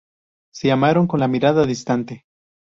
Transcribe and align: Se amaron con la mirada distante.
Se 0.51 0.71
amaron 0.71 1.05
con 1.05 1.19
la 1.19 1.27
mirada 1.27 1.63
distante. 1.63 2.25